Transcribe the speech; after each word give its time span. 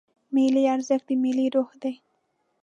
ملي 0.33 0.63
ارزښت 0.75 1.05
د 1.09 1.11
ملت 1.23 1.47
روح 1.55 1.69
دی. 1.81 1.93